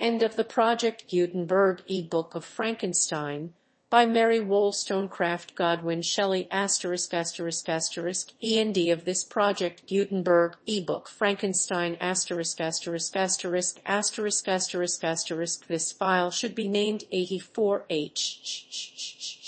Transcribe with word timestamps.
End 0.00 0.22
of 0.22 0.36
the 0.36 0.44
Project 0.44 1.10
Gutenberg 1.10 1.82
e-book 1.86 2.34
of 2.34 2.42
Frankenstein 2.42 3.52
by 3.90 4.06
Mary 4.06 4.40
Wollstonecraft 4.40 5.54
Godwin 5.54 6.00
Shelley 6.00 6.48
asterisk 6.50 7.12
asterisk 7.12 7.68
asterisk 7.68 8.32
END 8.42 8.78
of 8.88 9.04
this 9.04 9.24
Project 9.24 9.86
Gutenberg 9.86 10.56
ebook 10.66 11.06
Frankenstein 11.06 11.98
asterisk 12.00 12.62
asterisk 12.62 13.14
asterisk 13.14 13.78
asterisk 13.84 14.48
asterisk 14.48 15.04
asterisk 15.04 15.66
this 15.66 15.92
file 15.92 16.30
should 16.30 16.54
be 16.54 16.66
named 16.66 17.04
84H 17.12 19.39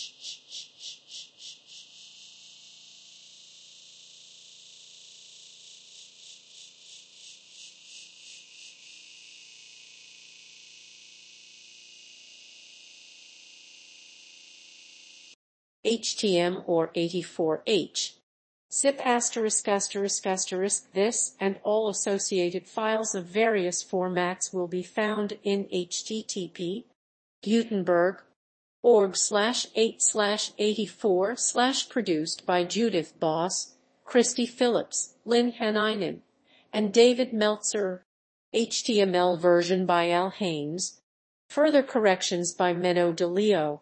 HTM 15.85 16.63
or 16.67 16.89
84H. 16.89 18.13
zip 18.73 19.01
asterisk 19.05 19.69
asterisk 19.69 20.27
asterisk 20.27 20.93
this 20.93 21.35
and 21.41 21.59
all 21.65 21.89
associated 21.89 22.67
files 22.67 23.15
of 23.15 23.27
various 23.27 23.83
formats 23.85 24.55
will 24.55 24.69
be 24.69 24.83
found 24.83 25.39
in 25.43 25.65
http 25.65 26.85
gutenberg 27.43 28.23
org 28.83 29.17
slash 29.17 29.67
8 29.75 30.03
slash 30.03 30.53
84 30.59 31.37
slash 31.37 31.89
produced 31.89 32.45
by 32.45 32.65
Judith 32.65 33.19
Boss, 33.21 33.75
Christy 34.05 34.47
Phillips, 34.47 35.15
Lynn 35.25 35.53
Hanninen, 35.53 36.21
and 36.73 36.93
David 36.93 37.33
Meltzer. 37.33 38.05
HTML 38.55 39.41
version 39.41 39.87
by 39.87 40.11
Al 40.11 40.29
Haines. 40.29 41.01
Further 41.49 41.83
corrections 41.83 42.53
by 42.53 42.75
Menno 42.75 43.15
de 43.15 43.25
Leeuw. 43.25 43.81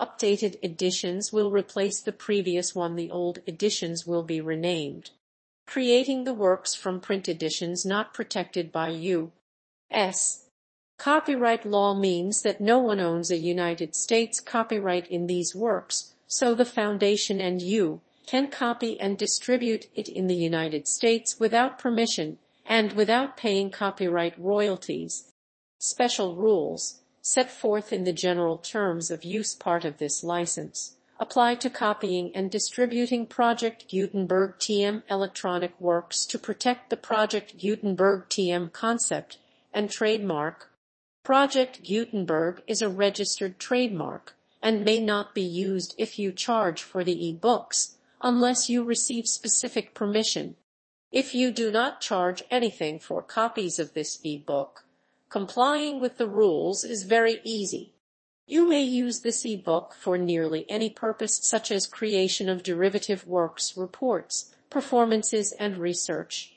Updated 0.00 0.56
editions 0.62 1.30
will 1.30 1.50
replace 1.50 2.00
the 2.00 2.10
previous 2.10 2.74
one 2.74 2.96
the 2.96 3.10
old 3.10 3.40
editions 3.46 4.06
will 4.06 4.22
be 4.22 4.40
renamed. 4.40 5.10
Creating 5.66 6.24
the 6.24 6.32
works 6.32 6.74
from 6.74 7.00
print 7.00 7.28
editions 7.28 7.84
not 7.84 8.14
protected 8.14 8.72
by 8.72 8.88
U.S. 8.88 10.46
Copyright 10.98 11.66
law 11.66 11.94
means 11.94 12.40
that 12.40 12.62
no 12.62 12.78
one 12.78 12.98
owns 12.98 13.30
a 13.30 13.36
United 13.36 13.94
States 13.94 14.40
copyright 14.40 15.06
in 15.08 15.26
these 15.26 15.54
works, 15.54 16.14
so 16.26 16.54
the 16.54 16.64
Foundation 16.64 17.38
and 17.38 17.60
you 17.60 18.00
can 18.26 18.48
copy 18.48 18.98
and 18.98 19.18
distribute 19.18 19.88
it 19.94 20.08
in 20.08 20.28
the 20.28 20.34
United 20.34 20.88
States 20.88 21.38
without 21.38 21.78
permission 21.78 22.38
and 22.64 22.94
without 22.94 23.36
paying 23.36 23.70
copyright 23.70 24.38
royalties. 24.38 25.30
Special 25.78 26.36
rules 26.36 26.99
set 27.32 27.50
forth 27.50 27.92
in 27.92 28.02
the 28.04 28.12
general 28.12 28.58
terms 28.58 29.10
of 29.10 29.22
use 29.24 29.54
part 29.54 29.84
of 29.84 29.98
this 29.98 30.24
license, 30.24 30.96
apply 31.20 31.54
to 31.54 31.70
copying 31.70 32.34
and 32.34 32.50
distributing 32.50 33.24
Project 33.24 33.88
Gutenberg 33.88 34.58
TM 34.58 35.02
electronic 35.08 35.78
works 35.80 36.26
to 36.26 36.38
protect 36.38 36.90
the 36.90 36.96
Project 36.96 37.56
Gutenberg 37.56 38.28
TM 38.28 38.72
concept 38.72 39.38
and 39.72 39.90
trademark. 39.90 40.70
Project 41.22 41.84
Gutenberg 41.84 42.62
is 42.66 42.82
a 42.82 42.88
registered 42.88 43.60
trademark 43.60 44.34
and 44.60 44.84
may 44.84 44.98
not 44.98 45.34
be 45.34 45.42
used 45.42 45.94
if 45.98 46.18
you 46.18 46.32
charge 46.32 46.82
for 46.82 47.04
the 47.04 47.26
e-books 47.28 47.96
unless 48.20 48.68
you 48.68 48.82
receive 48.82 49.26
specific 49.26 49.94
permission. 49.94 50.56
If 51.12 51.34
you 51.34 51.52
do 51.52 51.70
not 51.70 52.00
charge 52.00 52.42
anything 52.50 52.98
for 52.98 53.22
copies 53.22 53.78
of 53.78 53.94
this 53.94 54.18
e-book, 54.22 54.84
Complying 55.30 56.00
with 56.00 56.18
the 56.18 56.26
rules 56.26 56.82
is 56.82 57.04
very 57.04 57.40
easy. 57.44 57.94
You 58.48 58.68
may 58.68 58.82
use 58.82 59.20
this 59.20 59.44
ebook 59.44 59.94
for 59.94 60.18
nearly 60.18 60.68
any 60.68 60.90
purpose 60.90 61.38
such 61.40 61.70
as 61.70 61.86
creation 61.86 62.48
of 62.48 62.64
derivative 62.64 63.28
works, 63.28 63.76
reports, 63.76 64.52
performances, 64.70 65.52
and 65.52 65.78
research. 65.78 66.52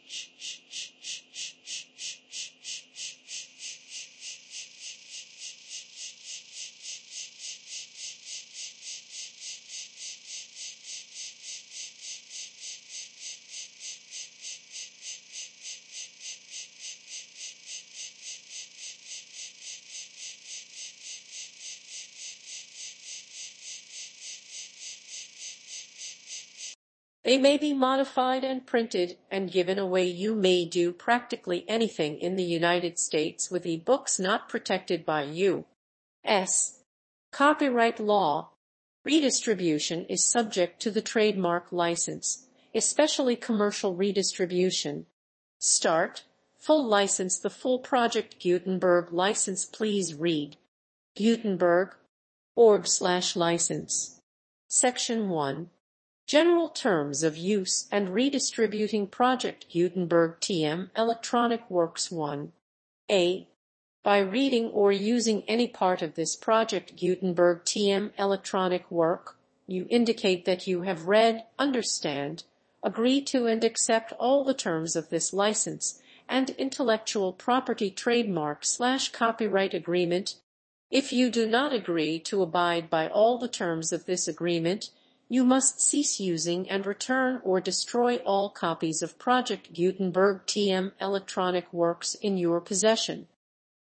They 27.23 27.38
may 27.38 27.57
be 27.57 27.73
modified 27.73 28.44
and 28.44 28.66
printed 28.66 29.17
and 29.31 29.51
given 29.51 29.79
away. 29.79 30.06
You 30.07 30.35
may 30.35 30.66
do 30.66 30.91
practically 30.91 31.63
anything 31.69 32.19
in 32.19 32.35
the 32.35 32.44
United 32.44 33.00
States 33.00 33.50
with 33.50 33.66
e-books 33.66 34.19
not 34.19 34.50
protected 34.50 35.06
by 35.06 35.23
U.S. 35.23 36.81
copyright 37.31 38.00
law. 38.00 38.50
Redistribution 39.06 40.06
is 40.06 40.29
subject 40.29 40.81
to 40.81 40.91
the 40.91 41.01
trademark 41.01 41.72
license, 41.72 42.47
especially 42.75 43.38
commercial 43.38 43.95
redistribution. 43.95 45.05
Start, 45.59 46.23
full 46.57 46.85
license 46.85 47.40
the 47.40 47.50
full 47.50 47.79
Project 47.79 48.41
Gutenberg 48.41 49.13
license 49.13 49.66
please 49.66 50.13
read 50.13 50.57
Gutenberg 51.16 51.95
org 52.55 52.85
slash 52.85 53.38
license. 53.38 54.19
Section 54.67 55.29
1 55.29 55.69
General 56.25 56.69
terms 56.69 57.22
of 57.22 57.35
use 57.35 57.85
and 57.91 58.13
redistributing 58.13 59.07
Project 59.07 59.66
Gutenberg 59.69 60.39
TM 60.39 60.89
Electronic 60.95 61.69
Works 61.69 62.09
1. 62.09 62.53
A. 63.11 63.47
By 64.03 64.19
reading 64.19 64.67
or 64.67 64.94
using 64.94 65.44
any 65.50 65.67
part 65.67 66.01
of 66.01 66.16
this 66.16 66.38
Project 66.38 66.95
Gutenberg 66.95 67.66
TM 67.66 68.11
electronic 68.17 68.89
work, 68.89 69.38
you 69.67 69.85
indicate 69.89 70.45
that 70.45 70.66
you 70.66 70.84
have 70.84 71.07
read, 71.07 71.44
understand, 71.59 72.45
agree 72.81 73.22
to 73.23 73.45
and 73.45 73.61
accept 73.61 74.13
all 74.13 74.45
the 74.45 74.53
terms 74.53 74.95
of 74.95 75.09
this 75.09 75.34
license 75.34 76.01
and 76.29 76.51
intellectual 76.51 77.34
property 77.34 77.91
trademark 77.91 78.63
slash 78.63 79.11
copyright 79.11 79.73
agreement. 79.73 80.35
If 80.90 81.11
you 81.11 81.29
do 81.29 81.45
not 81.45 81.73
agree 81.73 82.17
to 82.19 82.41
abide 82.41 82.90
by 82.90 83.09
all 83.09 83.38
the 83.38 83.50
terms 83.50 83.91
of 83.91 84.05
this 84.05 84.25
agreement, 84.25 84.90
you 85.34 85.44
must 85.44 85.82
cease 85.82 86.20
using 86.20 86.70
and 86.70 86.86
return 86.86 87.42
or 87.44 87.60
destroy 87.60 88.18
all 88.18 88.52
copies 88.52 89.02
of 89.02 89.18
Project 89.18 89.74
Gutenberg 89.74 90.46
TM 90.46 90.92
electronic 91.02 91.74
works 91.74 92.14
in 92.14 92.38
your 92.38 92.62
possession. 92.62 93.26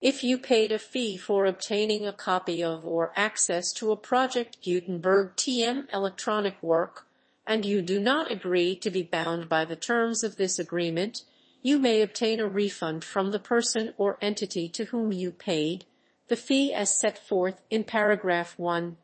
If 0.01 0.23
you 0.23 0.39
paid 0.39 0.71
a 0.71 0.79
fee 0.79 1.17
for 1.17 1.47
obtaining 1.47 2.07
a 2.07 2.13
copy 2.13 2.63
of 2.63 2.87
or 2.87 3.13
access 3.17 3.73
to 3.73 3.91
a 3.91 3.97
Project 3.97 4.59
Gutenberg 4.65 5.35
TM 5.35 5.93
electronic 5.93 6.55
work, 6.63 7.09
and 7.45 7.65
you 7.65 7.83
do 7.83 7.99
not 7.99 8.31
agree 8.31 8.77
to 8.77 8.89
be 8.89 9.03
bound 9.03 9.49
by 9.49 9.65
the 9.65 9.75
terms 9.75 10.23
of 10.23 10.37
this 10.37 10.57
agreement, 10.57 11.25
you 11.63 11.81
may 11.81 12.01
obtain 12.01 12.39
a 12.39 12.47
refund 12.47 13.03
from 13.03 13.33
the 13.33 13.41
person 13.41 13.93
or 13.97 14.19
entity 14.23 14.69
to 14.69 14.85
whom 14.85 15.11
you 15.11 15.33
paid 15.33 15.85
the 16.29 16.37
fee 16.37 16.73
as 16.73 16.97
set 16.97 17.19
forth 17.19 17.61
in 17.71 17.83
paragraph 17.83 18.57
1 18.57 18.97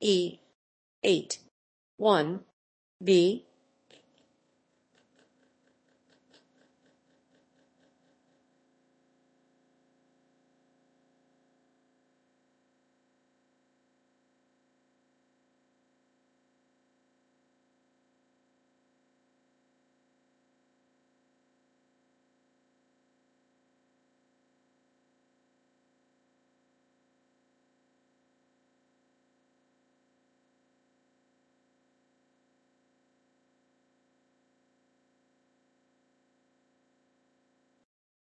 E. 0.00 0.38
8. 1.02 1.38
1. 1.98 2.44
B. 3.04 3.47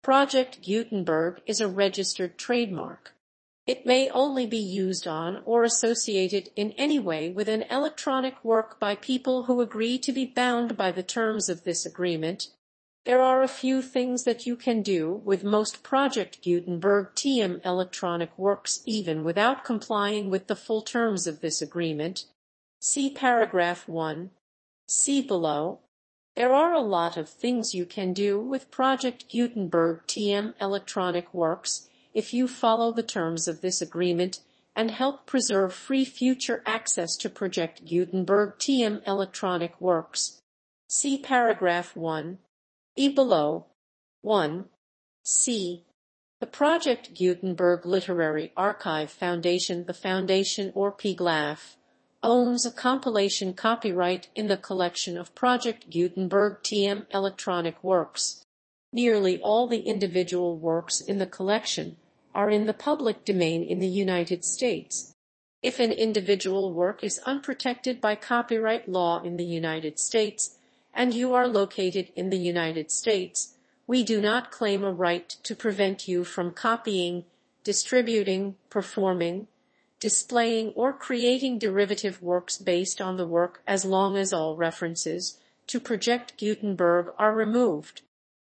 Project 0.08 0.62
Gutenberg 0.62 1.42
is 1.44 1.60
a 1.60 1.68
registered 1.68 2.38
trademark. 2.38 3.12
It 3.66 3.84
may 3.84 4.08
only 4.08 4.46
be 4.46 4.56
used 4.56 5.06
on 5.06 5.42
or 5.44 5.64
associated 5.64 6.48
in 6.56 6.72
any 6.78 6.98
way 6.98 7.28
with 7.28 7.46
an 7.46 7.64
electronic 7.64 8.42
work 8.42 8.80
by 8.80 8.94
people 8.94 9.42
who 9.42 9.60
agree 9.60 9.98
to 9.98 10.10
be 10.10 10.24
bound 10.24 10.78
by 10.78 10.92
the 10.92 11.02
terms 11.02 11.50
of 11.50 11.64
this 11.64 11.84
agreement. 11.84 12.48
There 13.04 13.20
are 13.20 13.42
a 13.42 13.48
few 13.48 13.82
things 13.82 14.24
that 14.24 14.46
you 14.46 14.56
can 14.56 14.80
do 14.80 15.20
with 15.26 15.44
most 15.44 15.82
Project 15.82 16.42
Gutenberg 16.42 17.08
TM 17.14 17.60
electronic 17.62 18.30
works 18.38 18.80
even 18.86 19.24
without 19.24 19.62
complying 19.62 20.30
with 20.30 20.46
the 20.46 20.56
full 20.56 20.80
terms 20.80 21.26
of 21.26 21.42
this 21.42 21.60
agreement. 21.60 22.24
See 22.80 23.10
paragraph 23.10 23.86
1. 23.86 24.30
See 24.86 25.20
below. 25.20 25.80
There 26.38 26.54
are 26.54 26.72
a 26.72 26.80
lot 26.80 27.16
of 27.16 27.28
things 27.28 27.74
you 27.74 27.84
can 27.84 28.12
do 28.12 28.38
with 28.38 28.70
Project 28.70 29.24
Gutenberg 29.28 30.06
TM 30.06 30.54
electronic 30.60 31.34
works 31.34 31.90
if 32.14 32.32
you 32.32 32.46
follow 32.46 32.92
the 32.92 33.02
terms 33.02 33.48
of 33.48 33.60
this 33.60 33.82
agreement 33.82 34.38
and 34.76 34.92
help 34.92 35.26
preserve 35.26 35.74
free 35.74 36.04
future 36.04 36.62
access 36.64 37.16
to 37.16 37.28
Project 37.28 37.84
Gutenberg 37.84 38.56
TM 38.60 39.02
electronic 39.04 39.80
works. 39.80 40.40
See 40.86 41.18
paragraph 41.18 41.96
1. 41.96 42.38
E 42.94 43.08
below. 43.08 43.66
1. 44.20 44.66
C. 45.24 45.86
The 46.38 46.46
Project 46.46 47.18
Gutenberg 47.18 47.84
Literary 47.84 48.52
Archive 48.56 49.10
Foundation 49.10 49.86
The 49.86 49.92
foundation 49.92 50.70
or 50.76 50.92
PGLAF 50.92 51.77
owns 52.28 52.66
a 52.66 52.70
compilation 52.70 53.54
copyright 53.54 54.28
in 54.34 54.48
the 54.48 54.56
collection 54.58 55.16
of 55.16 55.34
Project 55.34 55.88
Gutenberg 55.88 56.62
TM 56.62 57.06
electronic 57.10 57.82
works. 57.82 58.44
Nearly 58.92 59.40
all 59.40 59.66
the 59.66 59.80
individual 59.80 60.58
works 60.58 61.00
in 61.00 61.16
the 61.16 61.26
collection 61.26 61.96
are 62.34 62.50
in 62.50 62.66
the 62.66 62.74
public 62.74 63.24
domain 63.24 63.62
in 63.62 63.78
the 63.78 63.88
United 63.88 64.44
States. 64.44 65.14
If 65.62 65.80
an 65.80 65.90
individual 65.90 66.74
work 66.74 67.02
is 67.02 67.18
unprotected 67.24 67.98
by 67.98 68.14
copyright 68.14 68.90
law 68.90 69.22
in 69.22 69.38
the 69.38 69.46
United 69.46 69.98
States 69.98 70.58
and 70.92 71.14
you 71.14 71.32
are 71.32 71.48
located 71.48 72.12
in 72.14 72.28
the 72.28 72.36
United 72.36 72.90
States, 72.90 73.54
we 73.86 74.02
do 74.02 74.20
not 74.20 74.50
claim 74.50 74.84
a 74.84 74.92
right 74.92 75.30
to 75.44 75.56
prevent 75.56 76.06
you 76.06 76.24
from 76.24 76.52
copying, 76.52 77.24
distributing, 77.64 78.56
performing, 78.68 79.46
displaying 80.00 80.68
or 80.74 80.92
creating 80.92 81.58
derivative 81.58 82.22
works 82.22 82.56
based 82.58 83.00
on 83.00 83.16
the 83.16 83.26
work 83.26 83.62
as 83.66 83.84
long 83.84 84.16
as 84.16 84.32
all 84.32 84.56
references 84.56 85.38
to 85.66 85.80
Project 85.80 86.38
Gutenberg 86.38 87.12
are 87.18 87.34
removed. 87.34 88.02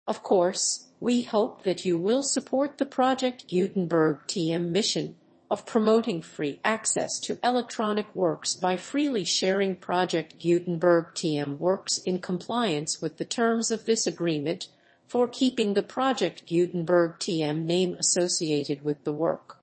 Of 0.07 0.24
course, 0.24 0.88
we 1.00 1.24
hope 1.24 1.63
that 1.63 1.86
you 1.86 1.98
will 1.98 2.24
support 2.24 2.78
the 2.78 2.86
Project 2.86 3.48
Gutenberg 3.48 4.19
TM 4.28 4.69
mission 4.69 5.16
of 5.50 5.66
promoting 5.66 6.22
free 6.22 6.60
access 6.63 7.19
to 7.19 7.40
electronic 7.44 8.13
works 8.16 8.54
by 8.54 8.78
freely 8.78 9.24
sharing 9.24 9.75
Project 9.75 10.40
Gutenberg 10.40 11.13
TM 11.16 11.57
works 11.57 11.98
in 12.00 12.19
compliance 12.19 13.01
with 13.01 13.18
the 13.18 13.25
terms 13.25 13.72
of 13.72 13.86
this 13.86 14.06
agreement 14.06 14.68
for 15.07 15.28
keeping 15.28 15.74
the 15.74 15.84
Project 15.84 16.48
Gutenberg 16.48 17.18
TM 17.19 17.63
name 17.63 17.96
associated 17.96 18.84
with 18.84 19.04
the 19.04 19.13
work. 19.13 19.58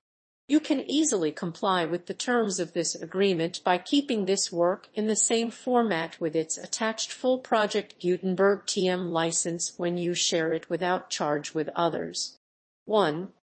You 0.49 0.61
can 0.61 0.89
easily 0.89 1.33
comply 1.33 1.83
with 1.83 2.05
the 2.05 2.13
terms 2.13 2.57
of 2.57 2.71
this 2.71 2.95
agreement 2.95 3.61
by 3.65 3.77
keeping 3.77 4.25
this 4.25 4.49
work 4.49 4.87
in 4.93 5.07
the 5.07 5.15
same 5.15 5.51
format 5.51 6.21
with 6.21 6.37
its 6.37 6.57
attached 6.57 7.11
full 7.11 7.39
Project 7.39 7.99
Gutenberg 7.99 8.65
TM 8.65 9.11
license 9.11 9.73
when 9.75 9.97
you 9.97 10.13
share 10.13 10.53
it 10.53 10.69
without 10.69 11.09
charge 11.09 11.53
with 11.53 11.69
others. 11.75 12.37
1. 12.85 13.33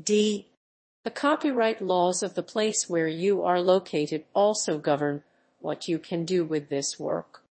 D. 0.00 0.46
The 1.02 1.10
copyright 1.10 1.82
laws 1.82 2.22
of 2.22 2.34
the 2.34 2.42
place 2.42 2.88
where 2.88 3.08
you 3.08 3.42
are 3.42 3.60
located 3.60 4.24
also 4.32 4.78
govern 4.78 5.24
what 5.58 5.88
you 5.88 5.98
can 5.98 6.24
do 6.24 6.44
with 6.44 6.68
this 6.68 7.00
work. 7.00 7.42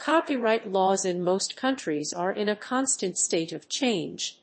Copyright 0.00 0.70
laws 0.70 1.04
in 1.04 1.22
most 1.22 1.56
countries 1.56 2.12
are 2.12 2.32
in 2.32 2.48
a 2.48 2.56
constant 2.56 3.18
state 3.18 3.52
of 3.52 3.68
change. 3.68 4.40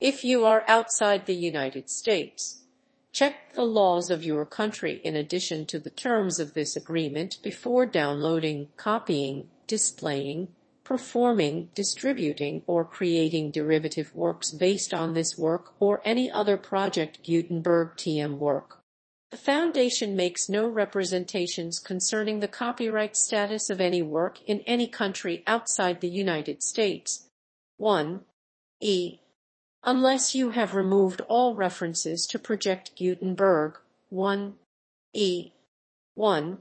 If 0.00 0.24
you 0.24 0.44
are 0.44 0.64
outside 0.68 1.26
the 1.26 1.34
United 1.34 1.90
States, 1.90 2.62
Check 3.16 3.54
the 3.54 3.64
laws 3.64 4.10
of 4.10 4.24
your 4.24 4.44
country 4.44 5.00
in 5.02 5.16
addition 5.16 5.64
to 5.68 5.78
the 5.78 5.88
terms 5.88 6.38
of 6.38 6.52
this 6.52 6.76
agreement 6.76 7.38
before 7.42 7.86
downloading, 7.86 8.68
copying, 8.76 9.48
displaying, 9.66 10.48
performing, 10.84 11.70
distributing, 11.74 12.62
or 12.66 12.84
creating 12.84 13.52
derivative 13.52 14.14
works 14.14 14.50
based 14.50 14.92
on 14.92 15.14
this 15.14 15.38
work 15.38 15.72
or 15.80 16.02
any 16.04 16.30
other 16.30 16.58
Project 16.58 17.24
Gutenberg 17.26 17.96
TM 17.96 18.36
work. 18.36 18.82
The 19.30 19.38
Foundation 19.38 20.14
makes 20.14 20.50
no 20.50 20.68
representations 20.68 21.78
concerning 21.78 22.40
the 22.40 22.48
copyright 22.48 23.16
status 23.16 23.70
of 23.70 23.80
any 23.80 24.02
work 24.02 24.42
in 24.46 24.60
any 24.66 24.88
country 24.88 25.42
outside 25.46 26.02
the 26.02 26.10
United 26.10 26.62
States. 26.62 27.30
1. 27.78 28.20
E 28.82 29.20
unless 29.86 30.34
you 30.34 30.50
have 30.50 30.74
removed 30.74 31.20
all 31.28 31.54
references 31.54 32.26
to 32.26 32.40
Project 32.40 32.90
Gutenberg 32.98 33.78
1 34.10 34.54
E 35.12 35.52
1. 36.14 36.58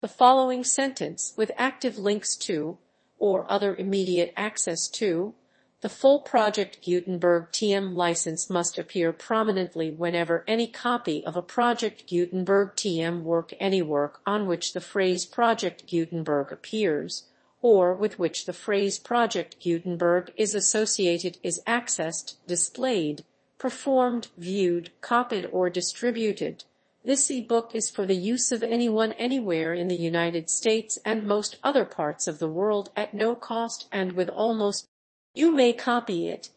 The 0.00 0.08
following 0.08 0.62
sentence 0.62 1.34
with 1.36 1.50
active 1.58 1.98
links 1.98 2.36
to 2.36 2.78
or 3.18 3.50
other 3.50 3.74
immediate 3.74 4.32
access 4.36 4.88
to 4.88 5.34
the 5.80 5.88
full 5.88 6.20
Project 6.20 6.84
Gutenberg 6.86 7.50
TM 7.50 7.96
license 7.96 8.48
must 8.48 8.78
appear 8.78 9.12
prominently 9.12 9.90
whenever 9.90 10.44
any 10.46 10.68
copy 10.68 11.24
of 11.26 11.36
a 11.36 11.42
Project 11.42 12.08
Gutenberg 12.08 12.76
TM 12.76 13.22
work 13.22 13.52
any 13.58 13.82
work 13.82 14.20
on 14.24 14.46
which 14.46 14.74
the 14.74 14.80
phrase 14.80 15.26
Project 15.26 15.90
Gutenberg 15.90 16.52
appears 16.52 17.24
or 17.62 17.94
with 17.94 18.18
which 18.18 18.46
the 18.46 18.52
phrase 18.52 18.98
Project 18.98 19.62
Gutenberg 19.62 20.32
is 20.36 20.54
associated 20.54 21.36
is 21.42 21.62
accessed, 21.66 22.36
displayed, 22.46 23.24
performed, 23.58 24.28
viewed, 24.38 24.90
copied, 25.02 25.46
or 25.52 25.68
distributed. 25.68 26.64
This 27.04 27.30
e-book 27.30 27.74
is 27.74 27.90
for 27.90 28.06
the 28.06 28.16
use 28.16 28.52
of 28.52 28.62
anyone 28.62 29.12
anywhere 29.14 29.74
in 29.74 29.88
the 29.88 29.96
United 29.96 30.48
States 30.48 30.98
and 31.04 31.26
most 31.26 31.56
other 31.62 31.84
parts 31.84 32.26
of 32.26 32.38
the 32.38 32.48
world 32.48 32.90
at 32.96 33.12
no 33.14 33.34
cost 33.34 33.88
and 33.92 34.12
with 34.12 34.28
almost 34.28 34.86
you 35.34 35.52
may 35.52 35.72
copy 35.72 36.28
it, 36.28 36.50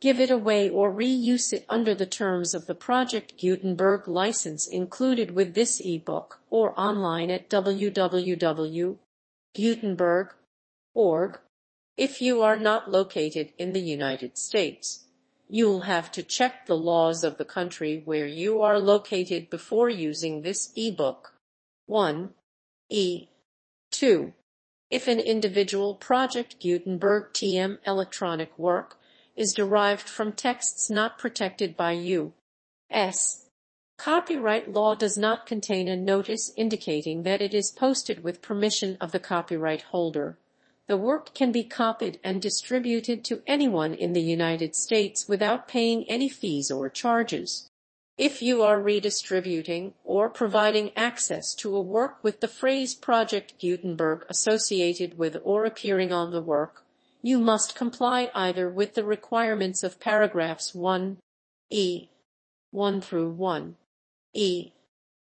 give 0.00 0.20
it 0.20 0.30
away 0.30 0.70
or 0.70 0.92
reuse 0.92 1.52
it 1.52 1.66
under 1.68 1.94
the 1.94 2.06
terms 2.06 2.54
of 2.54 2.66
the 2.66 2.74
Project 2.74 3.38
Gutenberg 3.40 4.08
license 4.08 4.66
included 4.66 5.32
with 5.32 5.54
this 5.54 5.80
e-book 5.80 6.40
or 6.48 6.78
online 6.80 7.30
at 7.30 7.50
www.gutenberg 7.50 8.98
org. 10.94 11.38
If 11.96 12.20
you 12.20 12.42
are 12.42 12.58
not 12.58 12.90
located 12.90 13.52
in 13.58 13.72
the 13.72 13.80
United 13.80 14.38
States, 14.38 15.04
you'll 15.48 15.82
have 15.82 16.10
to 16.12 16.22
check 16.22 16.66
the 16.66 16.76
laws 16.76 17.24
of 17.24 17.36
the 17.36 17.44
country 17.44 18.02
where 18.04 18.26
you 18.26 18.62
are 18.62 18.78
located 18.78 19.50
before 19.50 19.88
using 19.88 20.42
this 20.42 20.72
ebook. 20.76 21.34
1. 21.86 22.30
E. 22.88 23.28
2. 23.90 24.32
If 24.90 25.06
an 25.08 25.20
individual 25.20 25.94
Project 25.94 26.60
Gutenberg 26.60 27.32
TM 27.32 27.78
electronic 27.86 28.58
work 28.58 28.98
is 29.36 29.52
derived 29.52 30.08
from 30.08 30.32
texts 30.32 30.90
not 30.90 31.18
protected 31.18 31.76
by 31.76 31.92
U.S. 31.92 33.46
Copyright 33.98 34.72
law 34.72 34.94
does 34.94 35.18
not 35.18 35.46
contain 35.46 35.86
a 35.86 35.96
notice 35.96 36.52
indicating 36.56 37.22
that 37.22 37.40
it 37.40 37.54
is 37.54 37.70
posted 37.70 38.24
with 38.24 38.42
permission 38.42 38.96
of 39.00 39.12
the 39.12 39.20
copyright 39.20 39.82
holder 39.82 40.38
the 40.90 40.96
work 40.96 41.32
can 41.34 41.52
be 41.52 41.62
copied 41.62 42.18
and 42.24 42.42
distributed 42.42 43.24
to 43.24 43.44
anyone 43.46 43.94
in 43.94 44.12
the 44.12 44.20
United 44.20 44.74
States 44.74 45.28
without 45.28 45.68
paying 45.68 46.02
any 46.10 46.28
fees 46.28 46.68
or 46.68 46.88
charges. 46.88 47.70
If 48.18 48.42
you 48.42 48.64
are 48.64 48.82
redistributing 48.82 49.94
or 50.02 50.28
providing 50.28 50.90
access 50.96 51.54
to 51.60 51.76
a 51.76 51.80
work 51.80 52.18
with 52.24 52.40
the 52.40 52.48
phrase 52.48 52.96
Project 52.96 53.54
Gutenberg 53.60 54.26
associated 54.28 55.16
with 55.16 55.36
or 55.44 55.64
appearing 55.64 56.12
on 56.12 56.32
the 56.32 56.42
work, 56.42 56.84
you 57.22 57.38
must 57.38 57.76
comply 57.76 58.28
either 58.34 58.68
with 58.68 58.94
the 58.94 59.04
requirements 59.04 59.84
of 59.84 60.00
paragraphs 60.00 60.74
1 60.74 61.18
e 61.70 62.08
1 62.72 63.00
through 63.00 63.30
1 63.30 63.76
e 64.34 64.72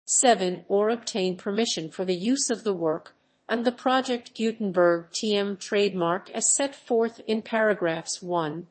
7 0.07 0.65
or 0.67 0.89
obtain 0.89 1.37
permission 1.37 1.91
for 1.91 2.03
the 2.03 2.15
use 2.15 2.49
of 2.49 2.63
the 2.63 2.73
work 2.73 3.13
and 3.51 3.65
the 3.65 3.71
Project 3.73 4.33
Gutenberg 4.33 5.11
TM 5.11 5.59
trademark 5.59 6.29
as 6.29 6.55
set 6.55 6.73
forth 6.73 7.19
in 7.27 7.41
paragraphs 7.41 8.21
1, 8.21 8.67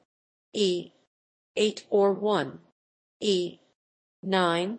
E, 0.55 0.93
8 1.55 1.85
or 1.91 2.15
1, 2.15 2.59
E, 3.21 3.59
9, 4.23 4.79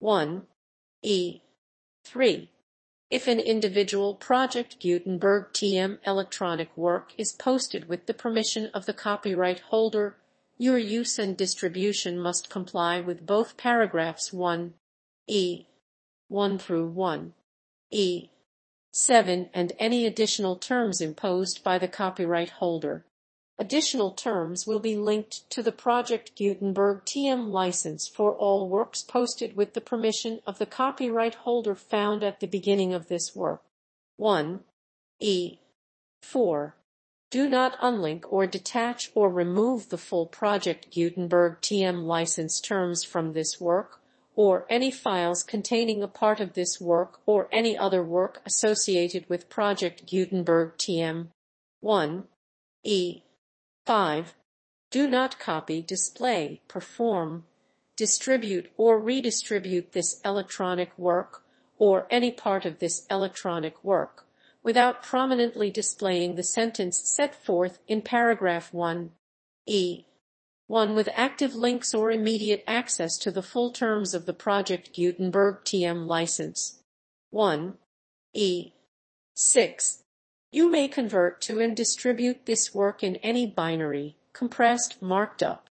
1, 0.00 0.42
E, 1.02 1.40
3. 2.02 2.50
If 3.10 3.28
an 3.28 3.38
individual 3.38 4.16
Project 4.16 4.80
Gutenberg 4.80 5.52
TM 5.52 6.00
electronic 6.04 6.76
work 6.76 7.12
is 7.16 7.30
posted 7.30 7.88
with 7.88 8.06
the 8.06 8.14
permission 8.14 8.66
of 8.74 8.86
the 8.86 8.92
copyright 8.92 9.60
holder, 9.60 10.16
your 10.56 10.78
use 10.78 11.16
and 11.16 11.36
distribution 11.36 12.18
must 12.18 12.50
comply 12.50 12.98
with 12.98 13.24
both 13.24 13.56
paragraphs 13.56 14.32
1, 14.32 14.74
E, 15.28 15.66
1 16.26 16.58
through 16.58 16.88
1, 16.88 17.34
E, 17.92 18.30
7 18.92 19.50
and 19.52 19.72
any 19.78 20.06
additional 20.06 20.56
terms 20.56 21.00
imposed 21.00 21.62
by 21.62 21.78
the 21.78 21.88
copyright 21.88 22.50
holder. 22.50 23.04
Additional 23.58 24.12
terms 24.12 24.66
will 24.66 24.78
be 24.78 24.96
linked 24.96 25.50
to 25.50 25.62
the 25.62 25.72
Project 25.72 26.36
Gutenberg 26.36 27.04
TM 27.04 27.50
license 27.50 28.06
for 28.06 28.32
all 28.32 28.68
works 28.68 29.02
posted 29.02 29.56
with 29.56 29.74
the 29.74 29.80
permission 29.80 30.40
of 30.46 30.58
the 30.58 30.66
copyright 30.66 31.34
holder 31.34 31.74
found 31.74 32.22
at 32.22 32.38
the 32.38 32.46
beginning 32.46 32.94
of 32.94 33.08
this 33.08 33.34
work. 33.34 33.62
1. 34.16 34.60
E. 35.20 35.58
4. 36.22 36.76
Do 37.30 37.48
not 37.48 37.78
unlink 37.80 38.24
or 38.30 38.46
detach 38.46 39.10
or 39.14 39.28
remove 39.28 39.88
the 39.88 39.98
full 39.98 40.26
Project 40.26 40.90
Gutenberg 40.94 41.60
TM 41.60 42.04
license 42.04 42.60
terms 42.60 43.04
from 43.04 43.32
this 43.32 43.60
work 43.60 43.97
or 44.38 44.64
any 44.70 44.88
files 44.88 45.42
containing 45.42 46.00
a 46.00 46.06
part 46.06 46.38
of 46.38 46.52
this 46.52 46.80
work 46.80 47.18
or 47.26 47.48
any 47.50 47.76
other 47.76 48.04
work 48.04 48.40
associated 48.46 49.28
with 49.28 49.48
Project 49.48 50.06
Gutenberg 50.08 50.76
TM. 50.78 51.26
1. 51.80 52.24
E. 52.84 53.22
5. 53.84 54.34
Do 54.92 55.08
not 55.08 55.40
copy, 55.40 55.82
display, 55.82 56.60
perform, 56.68 57.46
distribute 57.96 58.70
or 58.76 59.00
redistribute 59.00 59.90
this 59.90 60.20
electronic 60.24 60.96
work 60.96 61.42
or 61.76 62.06
any 62.08 62.30
part 62.30 62.64
of 62.64 62.78
this 62.78 63.06
electronic 63.10 63.82
work 63.82 64.24
without 64.62 65.02
prominently 65.02 65.68
displaying 65.68 66.36
the 66.36 66.44
sentence 66.44 67.02
set 67.04 67.34
forth 67.34 67.80
in 67.88 68.02
paragraph 68.02 68.72
1 68.72 69.10
e. 69.66 70.04
1 70.68 70.94
with 70.94 71.08
active 71.14 71.54
links 71.54 71.94
or 71.94 72.10
immediate 72.10 72.62
access 72.66 73.16
to 73.16 73.30
the 73.30 73.42
full 73.42 73.72
terms 73.72 74.12
of 74.12 74.26
the 74.26 74.34
Project 74.34 74.94
Gutenberg 74.94 75.64
TM 75.64 76.06
license. 76.06 76.80
1 77.30 77.78
e. 78.34 78.72
6. 79.34 80.02
You 80.52 80.70
may 80.70 80.86
convert 80.86 81.40
to 81.42 81.58
and 81.58 81.74
distribute 81.74 82.44
this 82.44 82.74
work 82.74 83.02
in 83.02 83.16
any 83.16 83.46
binary, 83.46 84.16
compressed, 84.34 85.00
marked 85.00 85.42
up. 85.42 85.67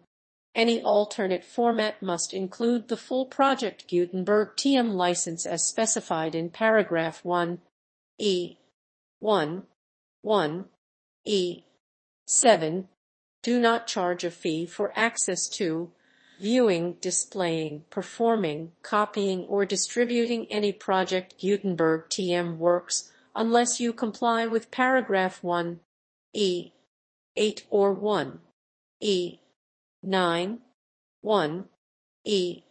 Any 0.54 0.82
alternate 0.82 1.44
format 1.44 2.00
must 2.02 2.32
include 2.32 2.88
the 2.88 2.96
full 2.96 3.26
Project 3.26 3.88
Gutenberg 3.88 4.56
TM 4.56 4.92
license 4.92 5.46
as 5.46 5.66
specified 5.66 6.34
in 6.34 6.50
paragraph 6.50 7.24
1 7.24 7.58
E. 8.18 8.56
1 9.18 9.62
1 10.22 10.64
E. 11.24 11.62
7. 12.26 12.88
Do 13.42 13.60
not 13.60 13.86
charge 13.86 14.24
a 14.24 14.30
fee 14.30 14.64
for 14.66 14.92
access 14.94 15.48
to 15.48 15.90
viewing, 16.38 16.96
displaying, 17.00 17.84
performing, 17.90 18.72
copying, 18.82 19.44
or 19.44 19.64
distributing 19.64 20.46
any 20.50 20.72
Project 20.72 21.40
Gutenberg 21.40 22.08
TM 22.08 22.56
works 22.56 23.12
unless 23.34 23.80
you 23.80 23.92
comply 23.92 24.46
with 24.46 24.70
paragraph 24.70 25.42
1 25.42 25.80
E 26.32 26.72
8 27.36 27.66
or 27.70 27.92
1 27.92 28.38
E 29.00 29.38
9 30.02 30.58
1 31.20 31.64
E 32.24 32.62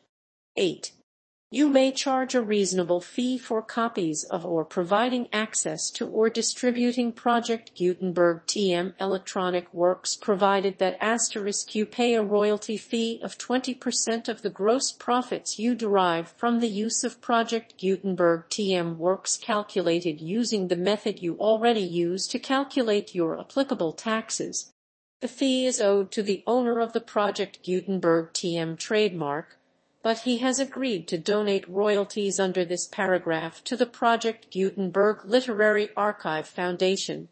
8 0.55 0.91
you 1.53 1.69
may 1.69 1.91
charge 1.91 2.33
a 2.33 2.41
reasonable 2.41 2.99
fee 2.99 3.37
for 3.37 3.61
copies 3.61 4.23
of 4.31 4.43
or 4.43 4.65
providing 4.65 5.27
access 5.31 5.91
to 5.91 6.03
or 6.07 6.27
distributing 6.27 7.11
Project 7.11 7.77
Gutenberg 7.77 8.41
TM 8.47 8.95
electronic 8.99 9.71
works 9.71 10.15
provided 10.15 10.79
that 10.79 10.97
asterisk 10.99 11.75
you 11.75 11.85
pay 11.85 12.15
a 12.15 12.23
royalty 12.23 12.75
fee 12.75 13.19
of 13.21 13.37
20% 13.37 14.27
of 14.27 14.41
the 14.41 14.49
gross 14.49 14.91
profits 14.91 15.59
you 15.59 15.75
derive 15.75 16.29
from 16.29 16.59
the 16.59 16.67
use 16.67 17.03
of 17.03 17.21
Project 17.21 17.79
Gutenberg 17.79 18.49
TM 18.49 18.97
works 18.97 19.37
calculated 19.37 20.19
using 20.19 20.69
the 20.69 20.75
method 20.75 21.21
you 21.21 21.37
already 21.37 21.81
use 21.81 22.25
to 22.29 22.39
calculate 22.39 23.13
your 23.13 23.39
applicable 23.39 23.91
taxes. 23.91 24.71
The 25.21 25.27
fee 25.27 25.67
is 25.67 25.79
owed 25.79 26.09
to 26.13 26.23
the 26.23 26.43
owner 26.47 26.79
of 26.79 26.93
the 26.93 26.99
Project 26.99 27.63
Gutenberg 27.63 28.33
TM 28.33 28.75
trademark 28.79 29.59
but 30.03 30.19
he 30.19 30.39
has 30.39 30.59
agreed 30.59 31.07
to 31.07 31.17
donate 31.17 31.67
royalties 31.69 32.37
under 32.37 32.65
this 32.65 32.85
paragraph 32.85 33.63
to 33.63 33.77
the 33.77 33.85
Project 33.85 34.51
Gutenberg 34.51 35.23
Literary 35.23 35.89
Archive 35.95 36.45
Foundation. 36.45 37.29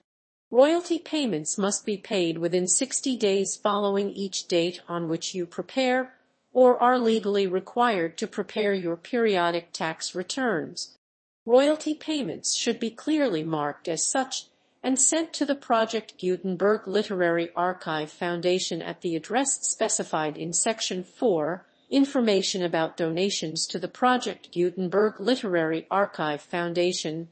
Royalty 0.50 0.98
payments 0.98 1.58
must 1.58 1.86
be 1.86 1.98
paid 1.98 2.38
within 2.38 2.68
60 2.68 3.18
days 3.18 3.58
following 3.58 4.10
each 4.12 4.48
date 4.48 4.82
on 4.88 5.10
which 5.10 5.36
you 5.36 5.46
prepare 5.46 6.14
or 6.54 6.82
are 6.82 6.98
legally 6.98 7.46
required 7.46 8.18
to 8.18 8.28
prepare 8.28 8.74
your 8.74 8.96
periodic 8.96 9.74
tax 9.74 10.16
returns. 10.16 10.98
Royalty 11.46 11.94
payments 11.94 12.56
should 12.56 12.80
be 12.80 12.90
clearly 12.90 13.44
marked 13.44 13.90
as 13.90 14.10
such 14.10 14.46
and 14.84 15.00
sent 15.00 15.34
to 15.34 15.46
the 15.46 15.56
Project 15.56 16.18
Gutenberg 16.20 16.88
Literary 16.88 17.50
Archive 17.56 18.12
Foundation 18.12 18.82
at 18.82 19.02
the 19.02 19.16
address 19.16 19.60
specified 19.62 20.38
in 20.38 20.54
Section 20.54 21.04
4 21.04 21.66
Information 21.92 22.64
about 22.64 22.96
donations 22.96 23.68
to 23.68 23.78
the 23.78 23.90
Project 23.90 24.54
Gutenberg 24.54 25.20
Literary 25.20 25.88
Archive 25.92 26.42
Foundation. 26.42 27.28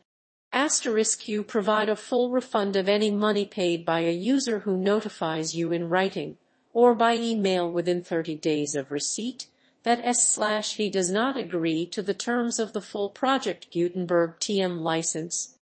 Asterisk 0.51 1.29
you 1.29 1.43
provide 1.43 1.87
a 1.87 1.95
full 1.95 2.29
refund 2.29 2.75
of 2.75 2.89
any 2.89 3.09
money 3.09 3.45
paid 3.45 3.85
by 3.85 4.01
a 4.01 4.11
user 4.11 4.59
who 4.59 4.75
notifies 4.75 5.55
you 5.55 5.71
in 5.71 5.87
writing 5.87 6.37
or 6.73 6.93
by 6.93 7.15
email 7.15 7.71
within 7.71 8.03
30 8.03 8.35
days 8.35 8.75
of 8.75 8.91
receipt 8.91 9.47
that 9.83 10.01
S 10.03 10.29
slash 10.29 10.75
he 10.75 10.89
does 10.89 11.09
not 11.09 11.37
agree 11.37 11.85
to 11.85 12.01
the 12.01 12.13
terms 12.13 12.59
of 12.59 12.73
the 12.73 12.81
full 12.81 13.09
Project 13.09 13.71
Gutenberg 13.71 14.39
TM 14.41 14.81
license 14.81 15.55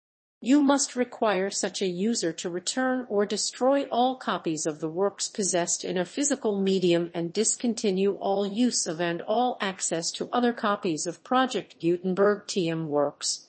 you 0.44 0.62
must 0.62 0.94
require 0.94 1.48
such 1.48 1.80
a 1.80 1.86
user 1.86 2.30
to 2.30 2.50
return 2.50 3.06
or 3.08 3.24
destroy 3.24 3.84
all 3.84 4.14
copies 4.14 4.66
of 4.66 4.78
the 4.78 4.88
works 4.90 5.26
possessed 5.26 5.86
in 5.86 5.96
a 5.96 6.04
physical 6.04 6.60
medium 6.60 7.10
and 7.14 7.32
discontinue 7.32 8.12
all 8.20 8.46
use 8.46 8.86
of 8.86 9.00
and 9.00 9.22
all 9.22 9.56
access 9.58 10.10
to 10.10 10.28
other 10.34 10.52
copies 10.52 11.06
of 11.06 11.24
Project 11.24 11.80
Gutenberg 11.80 12.46
TM 12.46 12.88
works. 12.88 13.48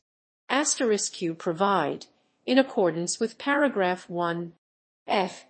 Asterisk 0.50 1.22
you 1.22 1.34
provide, 1.34 2.06
in 2.46 2.58
accordance 2.58 3.20
with 3.20 3.38
paragraph 3.38 4.10
1 4.10 4.54
F 5.06 5.46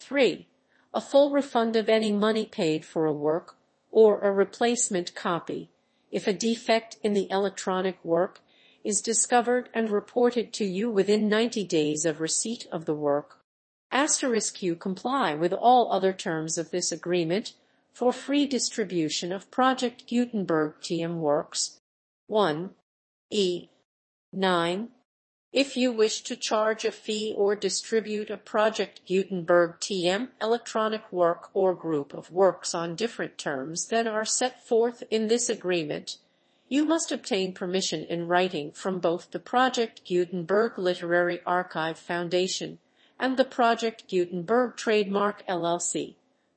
3, 0.00 0.48
a 0.92 1.00
full 1.00 1.30
refund 1.30 1.76
of 1.76 1.88
any 1.88 2.10
money 2.10 2.46
paid 2.46 2.84
for 2.84 3.06
a 3.06 3.12
work 3.12 3.54
or 3.92 4.20
a 4.22 4.32
replacement 4.32 5.14
copy 5.14 5.70
if 6.10 6.26
a 6.26 6.32
defect 6.32 6.96
in 7.04 7.12
the 7.12 7.30
electronic 7.30 8.04
work 8.04 8.40
is 8.84 9.00
discovered 9.00 9.68
and 9.74 9.90
reported 9.90 10.52
to 10.54 10.64
you 10.64 10.90
within 10.90 11.28
90 11.28 11.64
days 11.64 12.04
of 12.04 12.20
receipt 12.20 12.66
of 12.72 12.84
the 12.84 12.94
work. 12.94 13.38
Asterisk 13.92 14.62
you 14.62 14.76
comply 14.76 15.34
with 15.34 15.52
all 15.52 15.92
other 15.92 16.12
terms 16.12 16.56
of 16.56 16.70
this 16.70 16.92
agreement 16.92 17.54
for 17.92 18.12
free 18.12 18.46
distribution 18.46 19.32
of 19.32 19.50
Project 19.50 20.08
Gutenberg 20.08 20.74
TM 20.80 21.16
works. 21.16 21.80
1. 22.28 22.70
E. 23.30 23.68
9. 24.32 24.88
If 25.52 25.76
you 25.76 25.90
wish 25.90 26.22
to 26.22 26.36
charge 26.36 26.84
a 26.84 26.92
fee 26.92 27.34
or 27.36 27.56
distribute 27.56 28.30
a 28.30 28.36
Project 28.36 29.00
Gutenberg 29.04 29.80
TM 29.80 30.28
electronic 30.40 31.10
work 31.12 31.50
or 31.52 31.74
group 31.74 32.14
of 32.14 32.30
works 32.30 32.72
on 32.72 32.94
different 32.94 33.36
terms 33.36 33.88
than 33.88 34.06
are 34.06 34.24
set 34.24 34.64
forth 34.64 35.02
in 35.10 35.26
this 35.26 35.48
agreement, 35.48 36.18
you 36.70 36.84
must 36.84 37.10
obtain 37.10 37.52
permission 37.52 38.04
in 38.04 38.28
writing 38.28 38.70
from 38.70 39.00
both 39.00 39.32
the 39.32 39.40
Project 39.40 40.02
Gutenberg 40.08 40.78
Literary 40.78 41.40
Archive 41.44 41.98
Foundation 41.98 42.78
and 43.18 43.36
the 43.36 43.44
Project 43.44 44.08
Gutenberg 44.08 44.76
Trademark 44.76 45.44
LLC, 45.48 46.14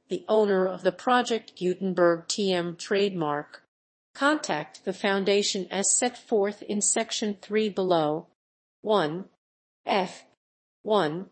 the 0.10 0.24
owner 0.30 0.68
of 0.68 0.84
the 0.84 0.92
Project 0.92 1.60
Gutenberg 1.60 2.28
TM 2.28 2.78
trademark. 2.78 3.64
Contact 4.14 4.86
the 4.86 4.94
Foundation 4.94 5.68
as 5.72 5.92
set 5.92 6.16
forth 6.16 6.62
in 6.62 6.80
Section 6.80 7.36
3 7.42 7.70
below. 7.70 8.28
1. 8.82 9.26
F. 9.88 10.26
1. 10.84 11.26